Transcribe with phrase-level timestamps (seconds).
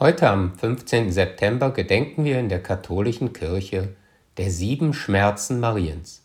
[0.00, 1.12] Heute am 15.
[1.12, 3.94] September gedenken wir in der katholischen Kirche
[4.38, 6.22] der sieben Schmerzen Mariens.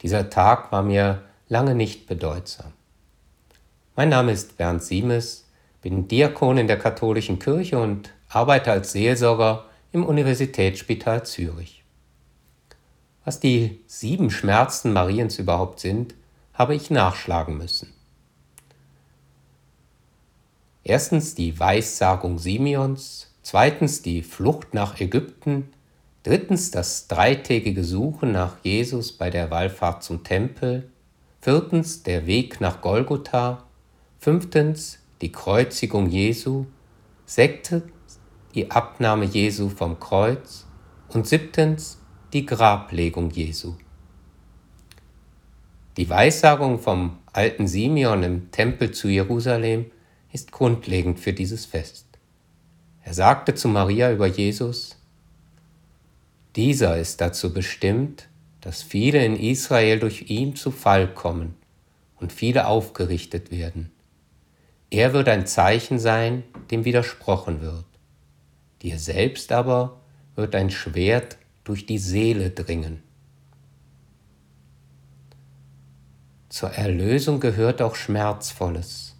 [0.00, 2.72] Dieser Tag war mir lange nicht bedeutsam.
[3.96, 5.46] Mein Name ist Bernd Siemes,
[5.82, 11.84] bin Diakon in der katholischen Kirche und arbeite als Seelsorger im Universitätsspital Zürich.
[13.26, 16.14] Was die sieben Schmerzen Mariens überhaupt sind,
[16.54, 17.93] habe ich nachschlagen müssen.
[20.86, 25.70] Erstens die Weissagung Simeons, zweitens die Flucht nach Ägypten,
[26.24, 30.90] drittens das dreitägige Suchen nach Jesus bei der Wallfahrt zum Tempel,
[31.40, 33.64] viertens der Weg nach Golgotha,
[34.18, 36.66] fünftens die Kreuzigung Jesu,
[37.24, 37.84] sechstens
[38.54, 40.66] die Abnahme Jesu vom Kreuz
[41.08, 41.98] und siebtens
[42.34, 43.74] die Grablegung Jesu.
[45.96, 49.86] Die Weissagung vom alten Simeon im Tempel zu Jerusalem
[50.34, 52.06] ist grundlegend für dieses Fest.
[53.04, 54.96] Er sagte zu Maria über Jesus,
[56.56, 58.28] dieser ist dazu bestimmt,
[58.60, 61.54] dass viele in Israel durch ihn zu Fall kommen
[62.16, 63.92] und viele aufgerichtet werden.
[64.90, 67.84] Er wird ein Zeichen sein, dem widersprochen wird.
[68.82, 70.00] Dir selbst aber
[70.34, 73.04] wird ein Schwert durch die Seele dringen.
[76.48, 79.14] Zur Erlösung gehört auch Schmerzvolles.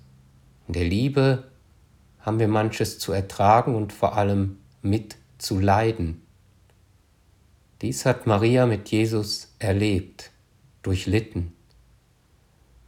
[0.67, 1.45] In der Liebe
[2.21, 6.23] haben wir manches zu ertragen und vor allem mit zu leiden.
[7.83, 10.31] Dies hat Maria mit Jesus erlebt,
[10.83, 11.53] durchlitten.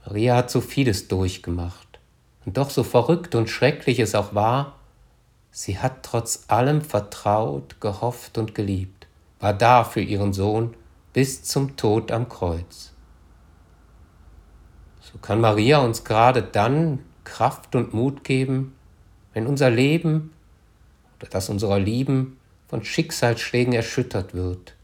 [0.07, 1.99] Maria hat so vieles durchgemacht.
[2.47, 4.79] Und doch so verrückt und schrecklich es auch war,
[5.51, 9.07] sie hat trotz allem vertraut, gehofft und geliebt,
[9.41, 10.75] war da für ihren Sohn
[11.13, 12.93] bis zum Tod am Kreuz.
[15.01, 18.75] So kann Maria uns gerade dann Kraft und Mut geben,
[19.35, 20.33] wenn unser Leben
[21.19, 24.75] oder das unserer Lieben von Schicksalsschlägen erschüttert wird.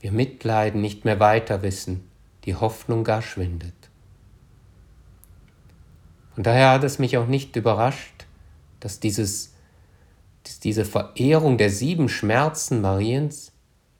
[0.00, 2.08] Wir Mitleiden nicht mehr weiter wissen,
[2.44, 3.74] die Hoffnung gar schwindet.
[6.36, 8.26] Und daher hat es mich auch nicht überrascht,
[8.80, 9.54] dass, dieses,
[10.42, 13.52] dass diese Verehrung der sieben Schmerzen Mariens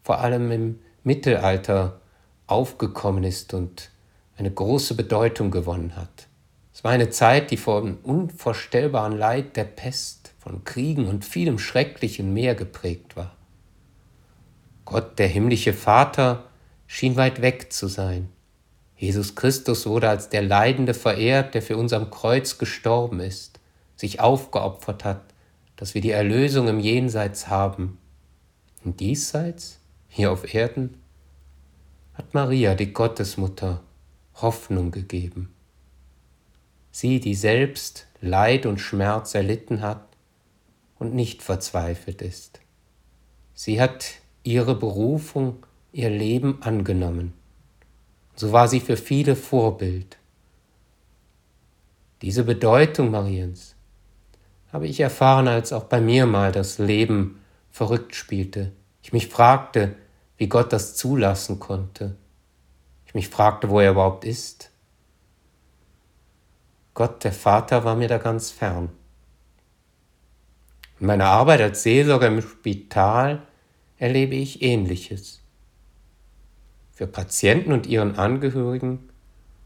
[0.02, 2.00] vor allem im Mittelalter
[2.46, 3.90] aufgekommen ist und
[4.36, 6.29] eine große Bedeutung gewonnen hat.
[6.72, 12.32] Es war eine Zeit, die vom unvorstellbaren Leid der Pest, von Kriegen und vielem Schrecklichen
[12.32, 13.36] mehr geprägt war.
[14.84, 16.44] Gott, der himmlische Vater,
[16.86, 18.28] schien weit weg zu sein.
[18.96, 23.60] Jesus Christus wurde als der Leidende verehrt, der für uns am Kreuz gestorben ist,
[23.96, 25.22] sich aufgeopfert hat,
[25.76, 27.98] dass wir die Erlösung im Jenseits haben.
[28.84, 31.02] Und diesseits, hier auf Erden,
[32.14, 33.82] hat Maria, die Gottesmutter,
[34.34, 35.54] Hoffnung gegeben
[36.90, 40.06] sie, die selbst Leid und Schmerz erlitten hat
[40.98, 42.60] und nicht verzweifelt ist.
[43.54, 44.06] Sie hat
[44.42, 47.32] ihre Berufung, ihr Leben angenommen.
[48.34, 50.18] So war sie für viele Vorbild.
[52.22, 53.74] Diese Bedeutung Mariens
[54.72, 57.40] habe ich erfahren, als auch bei mir mal das Leben
[57.70, 58.72] verrückt spielte.
[59.02, 59.94] Ich mich fragte,
[60.36, 62.16] wie Gott das zulassen konnte.
[63.06, 64.70] Ich mich fragte, wo er überhaupt ist
[66.94, 68.90] Gott, der Vater, war mir da ganz fern.
[70.98, 73.42] In meiner Arbeit als Seelsorger im Spital
[73.96, 75.40] erlebe ich Ähnliches.
[76.92, 79.08] Für Patienten und ihren Angehörigen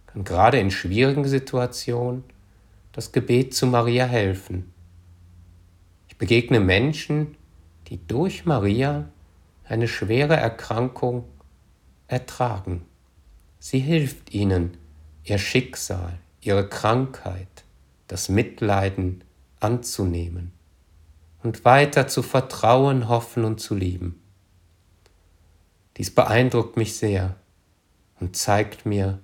[0.07, 2.23] kann gerade in schwierigen Situationen
[2.93, 4.73] das Gebet zu Maria helfen.
[6.09, 7.37] Ich begegne Menschen,
[7.89, 9.09] die durch Maria
[9.65, 11.25] eine schwere Erkrankung
[12.07, 12.83] ertragen.
[13.59, 14.77] Sie hilft ihnen,
[15.25, 17.65] ihr Schicksal, ihre Krankheit,
[18.07, 19.25] das Mitleiden
[19.61, 20.53] anzunehmen
[21.43, 24.21] und weiter zu vertrauen, hoffen und zu lieben.
[25.97, 27.37] Dies beeindruckt mich sehr
[28.21, 29.21] und zeigt mir,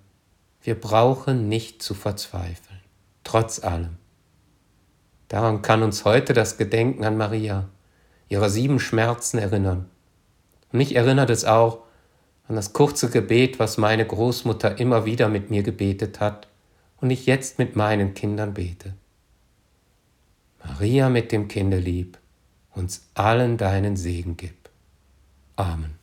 [0.63, 2.81] wir brauchen nicht zu verzweifeln,
[3.25, 3.97] trotz allem.
[5.29, 7.69] Daran kann uns heute das Gedenken an Maria,
[8.29, 9.89] ihrer sieben Schmerzen erinnern.
[10.71, 11.85] Und mich erinnert es auch
[12.47, 16.50] an das kurze Gebet, was meine Großmutter immer wieder mit mir gebetet hat,
[17.01, 18.95] und ich jetzt mit meinen Kindern bete.
[20.63, 22.19] Maria mit dem Kinderlieb,
[22.75, 24.69] uns allen deinen Segen gib.
[25.57, 26.00] Amen.